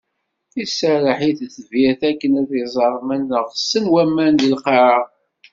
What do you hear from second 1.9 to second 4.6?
akken ad iẓer ma neɣsen waman di